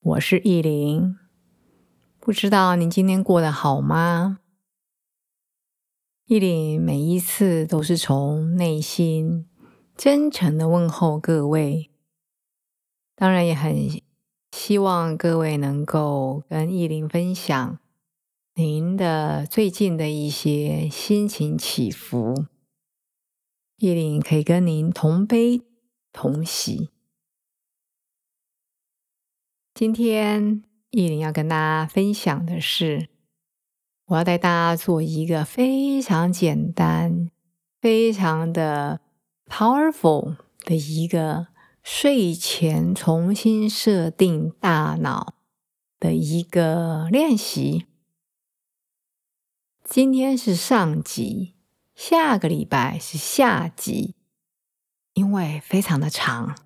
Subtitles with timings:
[0.00, 1.16] 我是意林。
[2.20, 4.38] 不知道您今天过得好吗？
[6.26, 9.48] 意林每一次都是从内心
[9.96, 11.90] 真诚的问候各位，
[13.16, 14.00] 当然也很
[14.52, 17.78] 希望各位能够跟意林分享
[18.54, 22.46] 您的最近的一些心情起伏，
[23.78, 25.62] 意林可以跟您同悲。
[26.12, 26.88] 同喜。
[29.78, 33.08] 今天意林要跟大家分享的是，
[34.06, 37.30] 我要带大家做一个非常简单、
[37.80, 39.00] 非常的
[39.46, 41.46] powerful 的一个
[41.84, 45.34] 睡前重新设定大脑
[46.00, 47.86] 的一个练习。
[49.84, 51.54] 今天是上集，
[51.94, 54.16] 下个礼拜是下集。
[55.14, 56.56] 因为非常的长，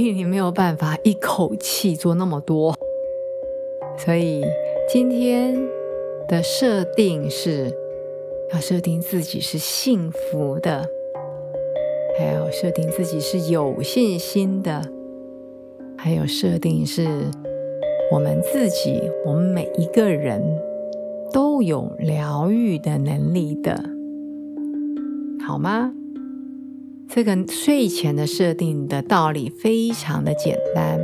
[0.00, 2.74] 你没有办法一口气做那么多，
[3.98, 4.42] 所以
[4.88, 5.54] 今天
[6.26, 7.70] 的设定是
[8.52, 10.88] 要设定自己是幸福的，
[12.18, 14.82] 还有设定自己是有信心的，
[15.96, 17.06] 还有设定是
[18.10, 20.42] 我们自己，我们每一个人
[21.32, 23.82] 都有疗愈的能力的，
[25.46, 25.92] 好吗？
[27.14, 30.98] 这个睡前的设定的道理非常的简单，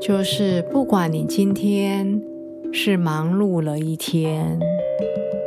[0.00, 2.22] 就是不管你今天
[2.72, 4.56] 是忙碌了一天，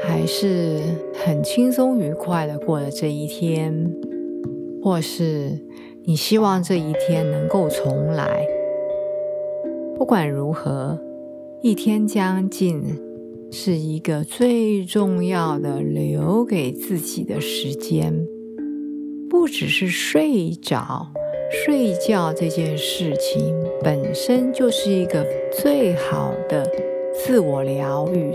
[0.05, 0.81] 还是
[1.13, 3.89] 很轻松愉快的过了这一天，
[4.83, 5.57] 或是
[6.03, 8.45] 你希望这一天能够重来，
[9.97, 10.99] 不管如何，
[11.61, 12.83] 一天将近
[13.49, 18.27] 是一个最重要的留给自己的时间。
[19.29, 21.11] 不只是睡着、
[21.51, 26.65] 睡觉这件事情本身就是一个最好的
[27.13, 28.33] 自我疗愈，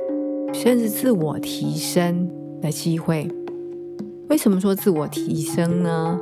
[0.52, 2.30] 甚至自我提升
[2.60, 3.28] 的机会。
[4.28, 6.20] 为什么说自我提升呢？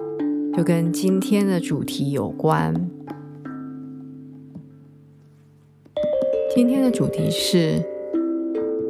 [0.57, 2.75] 就跟今天的主题有关。
[6.55, 7.83] 今天的主题是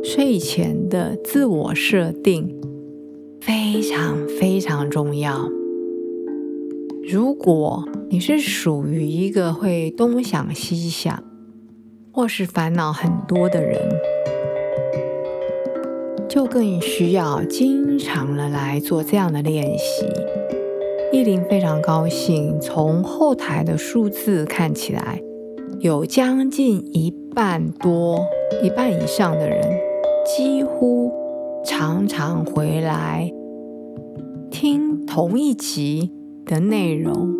[0.03, 2.59] 睡前的自我设定，
[3.41, 5.49] 非常非常重要。
[7.09, 11.25] 如果你是属于一个会东想西想，
[12.13, 13.81] 或是烦恼很多的人，
[16.29, 20.07] 就更需要经常的来做这样的练习。
[21.13, 25.21] 意林非常高兴，从后台的数字看起来，
[25.81, 28.25] 有将近一半多、
[28.63, 29.61] 一半以上的人，
[30.25, 31.11] 几乎
[31.65, 33.33] 常常回来
[34.51, 36.13] 听同一集。
[36.51, 37.33] 的内容，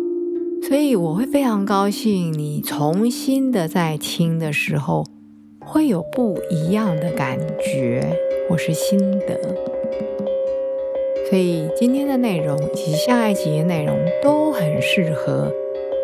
[0.63, 5.03] 所以我会非常高兴，你重新的在听的时候，
[5.59, 8.17] 会有不一样的感觉
[8.47, 9.37] 或是心得。
[11.29, 15.51] 所以今天的内容以及下一集的内容都很适合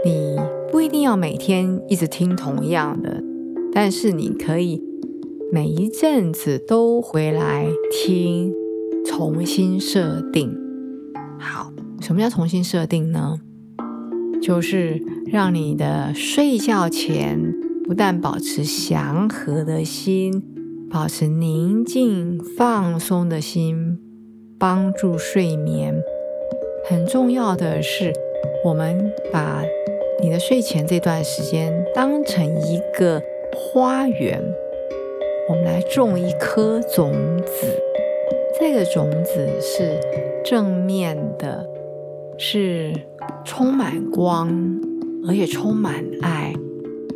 [0.04, 0.36] 你，
[0.70, 3.24] 不一定要每天一直听同样的，
[3.72, 4.84] 但是你可以
[5.50, 8.54] 每一阵子都回来听，
[9.06, 10.54] 重新设定
[11.40, 11.72] 好。
[12.00, 13.40] 什么叫重新设定呢？
[14.42, 17.54] 就是让你的睡觉前
[17.86, 20.44] 不但保持祥和的心，
[20.92, 23.98] 保持宁静放松的心，
[24.60, 25.96] 帮助睡眠。
[26.88, 28.14] 很重要的是，
[28.64, 29.64] 我们把
[30.22, 33.22] 你的睡前这段时间当成一个
[33.54, 34.42] 花园，
[35.50, 37.12] 我们来种一颗种
[37.46, 37.68] 子。
[38.60, 40.00] 这个种子是
[40.46, 41.77] 正面的。
[42.40, 42.94] 是
[43.44, 44.50] 充满光，
[45.28, 46.54] 而且充满爱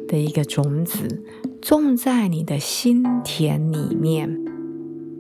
[0.08, 1.24] 的一个种子，
[1.62, 4.38] 种在你的心田里面。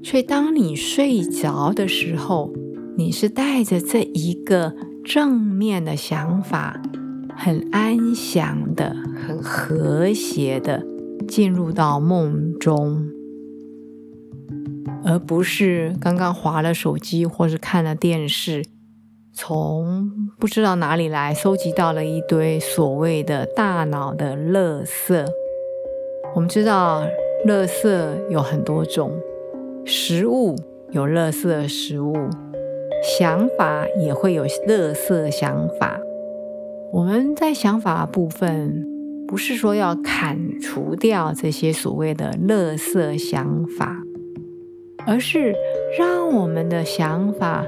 [0.03, 2.51] 所以，当你睡着的时候，
[2.97, 4.73] 你是带着这一个
[5.05, 6.81] 正面的想法，
[7.35, 10.83] 很安详的、很和谐的
[11.27, 13.07] 进入到梦中，
[15.03, 18.65] 而不是刚刚划了手机或是看了电视。
[19.33, 25.25] 从不知道哪里来收集到了一堆所谓的大脑的垃圾。
[26.35, 27.03] 我们知道，
[27.47, 29.11] 垃圾有很多种，
[29.85, 30.55] 食物
[30.91, 32.13] 有垃圾食物，
[33.17, 35.99] 想法也会有垃圾想法。
[36.91, 38.85] 我们在想法部分，
[39.27, 44.03] 不是说要砍除掉这些所谓的垃圾想法，
[45.07, 45.55] 而是
[45.97, 47.65] 让我们的想法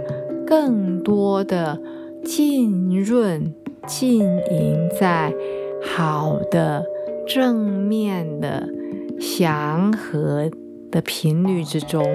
[0.56, 1.82] 更多的
[2.24, 3.56] 浸润、
[3.88, 4.20] 浸
[4.52, 5.34] 淫在
[5.82, 6.86] 好的、
[7.26, 8.70] 正面的、
[9.20, 10.52] 祥和
[10.92, 12.06] 的频率之中。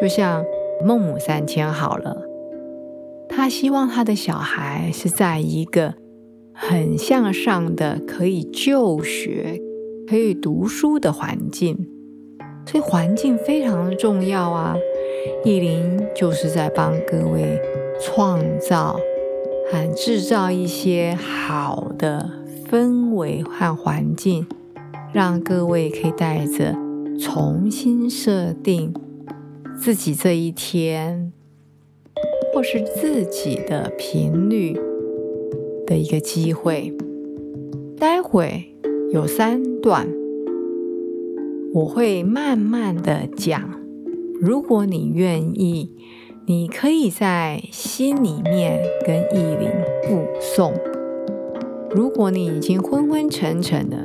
[0.00, 0.44] 就像
[0.86, 2.22] 孟母三迁好了。
[3.28, 5.94] 他希望他的小孩是在一个
[6.54, 9.60] 很向上的、可以就学、
[10.08, 11.88] 可以读书的环境，
[12.66, 14.76] 所以环境非常的重要啊！
[15.44, 17.60] 意林就是在帮各位
[18.00, 18.98] 创造
[19.70, 22.30] 和制造一些好的
[22.68, 24.46] 氛围和环境，
[25.12, 26.74] 让各位可以带着
[27.18, 28.94] 重新设定
[29.76, 31.32] 自己这一天。
[32.52, 34.76] 或是自己的频率
[35.86, 36.92] 的一个机会。
[37.96, 38.74] 待会
[39.12, 40.08] 有三段，
[41.72, 43.79] 我会慢慢的讲。
[44.42, 45.90] 如果你愿意，
[46.46, 49.68] 你可以在心里面跟意林
[50.04, 50.72] 附诵。
[51.90, 53.98] 如果你已经昏昏沉沉的，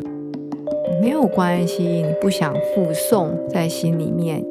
[1.01, 4.45] 没有关系，你不想附诵在心里面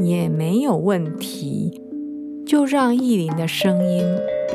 [0.00, 1.82] 也没有问题。
[2.46, 4.04] 就让意林的声音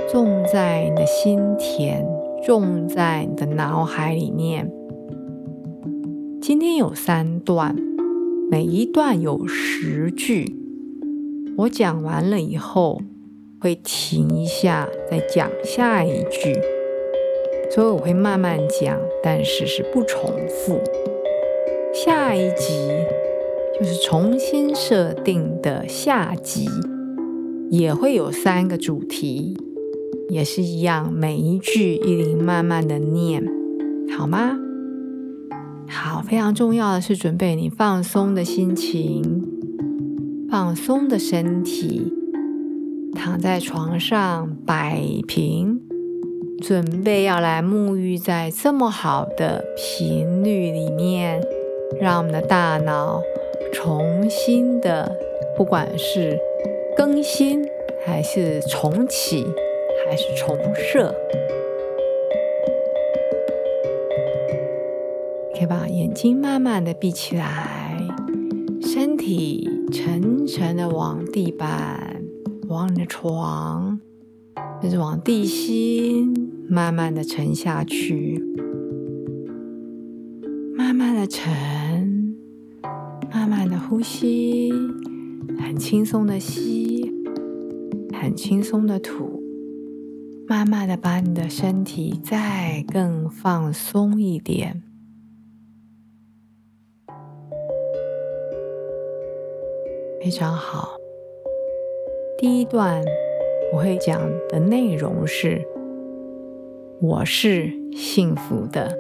[0.10, 2.06] 种在你的心田，
[2.46, 4.72] 种在你的脑海里面。
[6.42, 7.76] 今天有三段，
[8.54, 10.56] 每一段有十句。
[11.58, 13.02] 我讲完了以后
[13.60, 16.56] 会停一下，再讲下一句。
[17.72, 20.80] 所以我会慢慢讲，但是是不重复。
[21.96, 22.92] 下一集
[23.80, 26.70] 就是重新设定的下集。
[27.72, 29.58] 也会有三个主题，
[30.30, 33.44] 也是一样，每一句一零慢慢的念，
[34.16, 34.60] 好吗？
[35.94, 39.42] 好，非常重要的是准备你放松的心情，
[40.50, 42.12] 放松的身体，
[43.16, 45.80] 躺在床上摆平，
[46.62, 51.42] 准备要来沐浴在这么好的频率里面，
[52.02, 53.22] 让我们的大脑
[53.72, 55.16] 重新的，
[55.56, 56.38] 不管是。
[56.96, 57.60] 更新
[58.06, 59.44] 还是重启，
[60.06, 61.12] 还是重设？
[65.64, 67.98] 可以把眼睛慢慢的闭起来，
[68.82, 72.22] 身体沉沉的往地板、
[72.68, 73.98] 往你的床，
[74.82, 76.34] 就是往地心，
[76.68, 78.44] 慢慢的沉下去，
[80.76, 82.36] 慢慢的沉，
[83.32, 84.70] 慢慢的呼吸。
[85.58, 87.10] 很轻松的吸，
[88.12, 89.42] 很轻松的吐，
[90.46, 94.84] 慢慢的把你的身体再更放松一点，
[100.24, 100.98] 非常好。
[102.38, 103.04] 第一段
[103.74, 105.62] 我会讲的内容是：
[107.02, 108.98] 我是幸福的。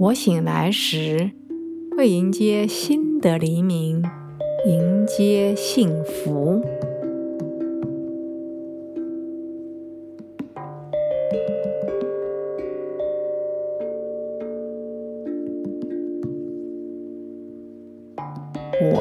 [0.00, 1.30] 我醒来时，
[1.96, 4.02] 会迎接新的黎明，
[4.66, 6.60] 迎接幸福。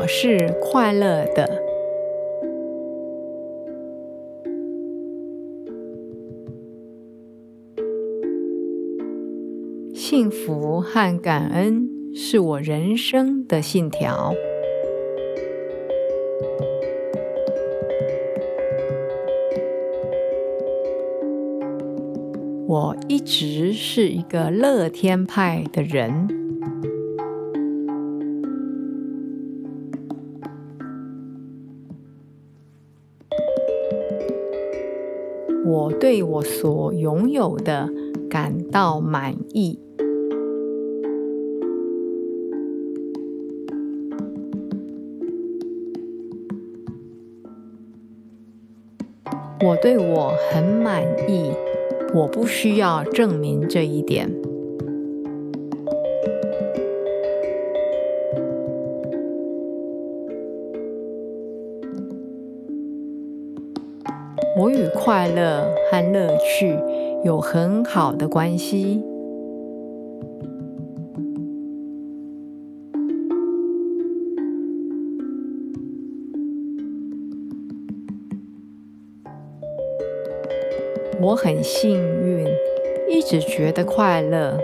[0.08, 1.66] 是快乐的。
[9.94, 14.34] 幸福和感恩是我人生的信条。
[22.68, 26.45] 我一直是一个乐天派的人。
[35.86, 37.88] 我对我所拥有的
[38.28, 39.78] 感到满意。
[49.64, 51.52] 我对我很满意，
[52.16, 54.35] 我不需要证明这一点。
[64.58, 66.80] 我与快乐和乐趣
[67.26, 69.04] 有很好的关系。
[81.20, 82.48] 我很幸运，
[83.10, 84.58] 一直觉得快乐。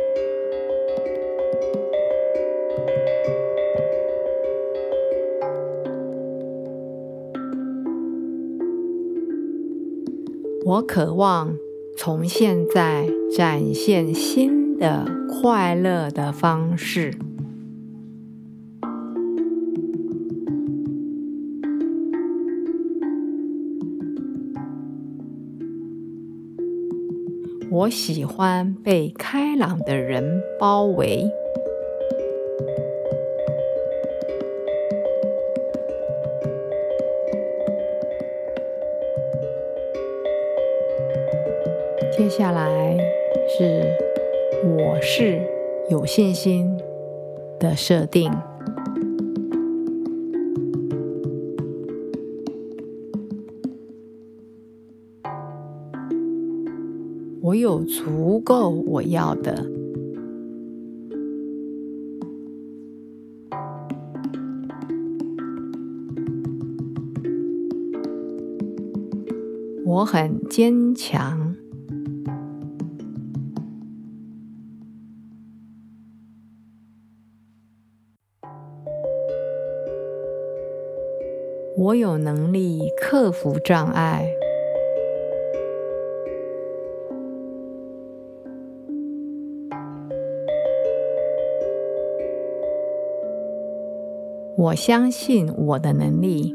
[10.63, 11.58] 我渴望
[11.98, 17.18] 从现在展现新的快乐的方式。
[27.72, 31.32] 我喜欢被开朗的人包围。
[42.22, 42.96] 接下来
[43.48, 43.82] 是
[44.78, 45.42] 我是
[45.90, 46.70] 有信心
[47.60, 48.32] 的设定。
[57.42, 59.66] 我有足够我要的。
[69.84, 71.41] 我很坚强。
[81.78, 84.36] 我有能力克服障碍。
[94.58, 96.54] 我相信我的能力。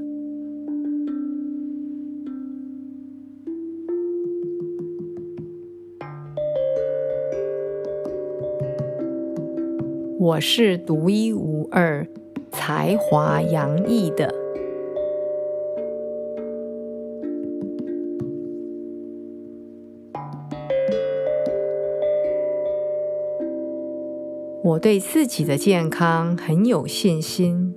[10.19, 12.07] 我是独一无二、
[12.53, 14.46] 才华洋溢的。
[24.67, 27.73] 我对自己的健康很有信心。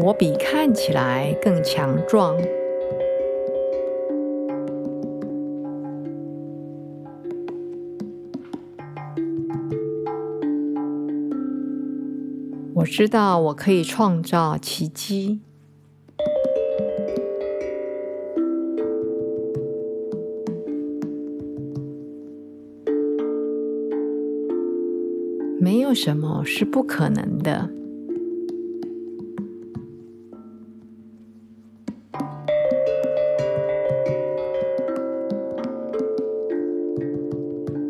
[0.00, 2.34] 我比看起来更强壮。
[12.72, 15.42] 我知道我可以创造奇迹。
[25.96, 27.70] 什么是不可能的。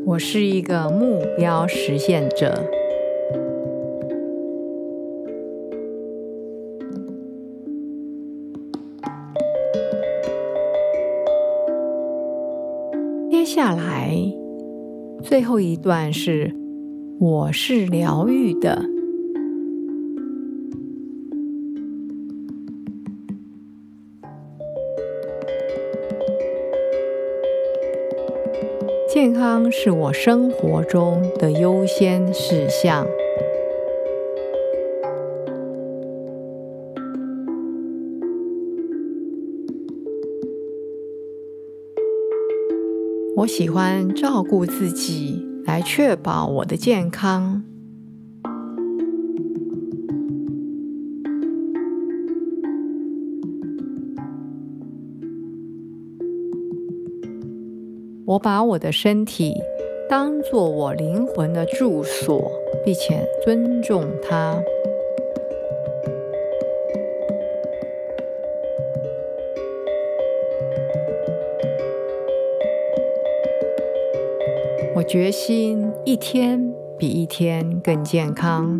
[0.04, 2.54] 我是一个目标实现者。
[13.28, 14.16] 接下来，
[15.24, 16.54] 最后一段是。
[17.18, 18.84] 我是疗愈的，
[29.08, 33.06] 健康是我生活中的优先事项。
[43.36, 45.45] 我喜欢照顾自己。
[45.66, 47.62] 来确保我的健康。
[58.24, 59.54] 我把我的身体
[60.08, 62.50] 当做我灵魂的住所，
[62.84, 64.60] 并且尊重它。
[75.08, 78.76] 决心一天比一天更健康。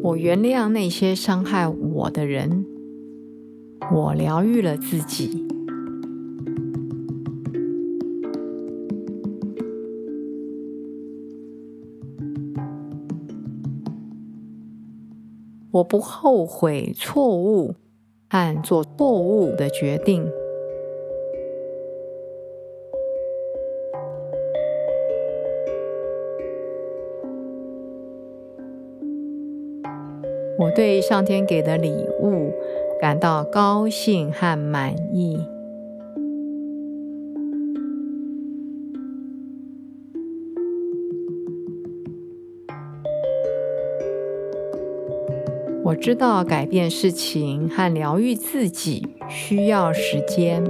[0.00, 2.64] 我原谅那些伤害我的人。
[3.92, 5.43] 我疗愈了自己。
[15.74, 17.74] 我不后悔错误，
[18.30, 20.24] 和做错误的决定。
[30.56, 32.52] 我对上天给的礼物
[33.00, 35.53] 感到高兴和满意。
[45.94, 50.60] 我知道改变事情和疗愈自己需要时间。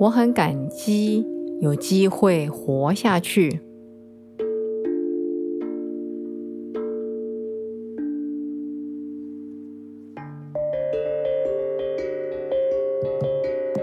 [0.00, 1.24] 我很感激
[1.60, 3.69] 有机会活下去。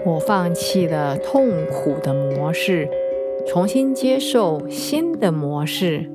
[0.08, 2.88] 我放弃了痛苦的模式，
[3.46, 6.10] 重新接受新的模式。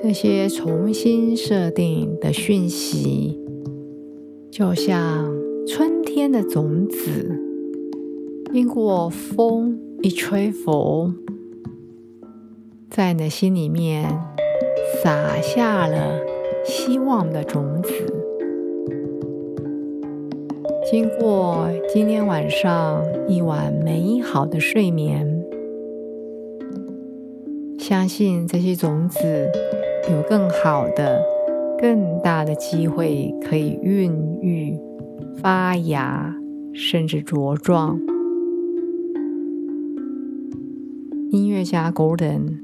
[0.00, 3.36] 这些重新设定的讯息，
[4.48, 5.28] 就像
[5.66, 7.36] 春天的种子，
[8.52, 11.12] 经过风一吹拂，
[12.96, 14.08] 在你的心里面
[15.02, 16.18] 撒下了
[16.64, 17.90] 希望的种子。
[20.90, 25.44] 经过今天晚上一晚美好的睡眠，
[27.78, 29.50] 相信这些种子。
[30.10, 31.20] 有更好的、
[31.78, 34.10] 更大的机会可以孕
[34.40, 34.74] 育、
[35.42, 36.34] 发芽，
[36.72, 38.00] 甚至茁壮。
[41.30, 42.60] 音乐家 Golden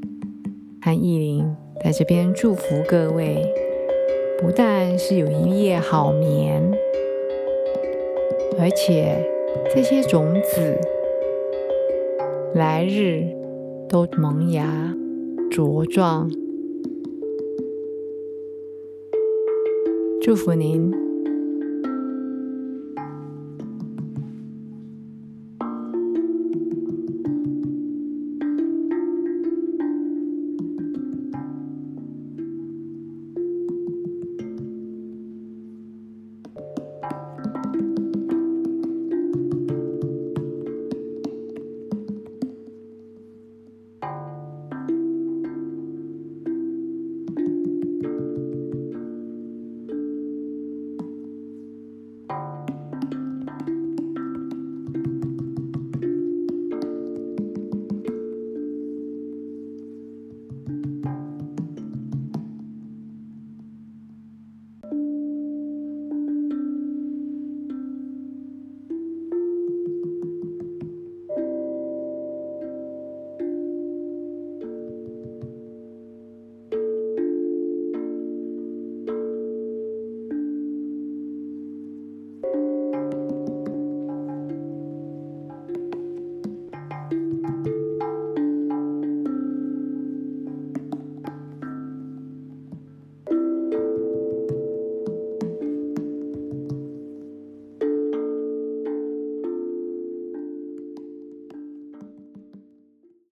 [0.85, 1.45] 和意林
[1.85, 3.41] 在这边祝福各位，
[4.39, 6.61] 不但是有一夜好眠，
[8.59, 9.17] 而且
[9.73, 10.77] 这些种子
[12.55, 13.25] 来日
[13.89, 14.93] 都萌芽、
[15.53, 16.29] 茁壮。
[20.21, 21.02] 祝福您。